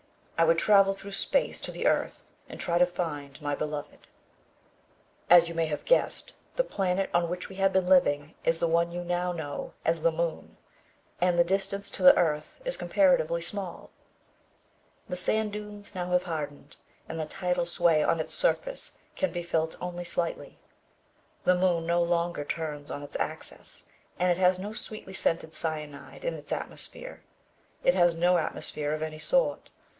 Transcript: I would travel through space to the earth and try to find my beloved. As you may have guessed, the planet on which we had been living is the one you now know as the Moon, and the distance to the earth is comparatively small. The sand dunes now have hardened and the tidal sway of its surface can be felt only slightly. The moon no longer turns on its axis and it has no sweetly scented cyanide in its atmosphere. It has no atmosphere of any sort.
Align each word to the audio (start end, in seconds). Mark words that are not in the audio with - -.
I 0.35 0.43
would 0.43 0.57
travel 0.57 0.93
through 0.95 1.11
space 1.11 1.61
to 1.61 1.71
the 1.71 1.85
earth 1.85 2.31
and 2.49 2.59
try 2.59 2.79
to 2.79 2.85
find 2.87 3.39
my 3.39 3.53
beloved. 3.53 4.07
As 5.29 5.47
you 5.47 5.53
may 5.53 5.67
have 5.67 5.85
guessed, 5.85 6.33
the 6.55 6.63
planet 6.63 7.11
on 7.13 7.29
which 7.29 7.47
we 7.47 7.57
had 7.57 7.71
been 7.71 7.85
living 7.85 8.33
is 8.43 8.57
the 8.57 8.67
one 8.67 8.91
you 8.91 9.03
now 9.03 9.31
know 9.31 9.75
as 9.85 10.01
the 10.01 10.11
Moon, 10.11 10.57
and 11.21 11.37
the 11.37 11.43
distance 11.43 11.91
to 11.91 12.01
the 12.01 12.17
earth 12.17 12.59
is 12.65 12.75
comparatively 12.75 13.43
small. 13.43 13.91
The 15.07 15.15
sand 15.15 15.53
dunes 15.53 15.93
now 15.93 16.09
have 16.09 16.23
hardened 16.23 16.75
and 17.07 17.19
the 17.19 17.27
tidal 17.27 17.67
sway 17.67 18.03
of 18.03 18.19
its 18.19 18.33
surface 18.33 18.97
can 19.15 19.31
be 19.31 19.43
felt 19.43 19.75
only 19.79 20.03
slightly. 20.03 20.57
The 21.43 21.53
moon 21.53 21.85
no 21.85 22.01
longer 22.01 22.43
turns 22.43 22.89
on 22.89 23.03
its 23.03 23.17
axis 23.19 23.85
and 24.17 24.31
it 24.31 24.39
has 24.39 24.57
no 24.57 24.73
sweetly 24.73 25.13
scented 25.13 25.53
cyanide 25.53 26.25
in 26.25 26.33
its 26.33 26.51
atmosphere. 26.51 27.21
It 27.83 27.93
has 27.93 28.15
no 28.15 28.39
atmosphere 28.39 28.93
of 28.93 29.03
any 29.03 29.19
sort. 29.19 29.69